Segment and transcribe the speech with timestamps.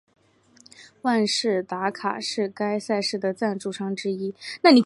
[1.03, 4.33] 万事达卡是该赛事的赞助商之一。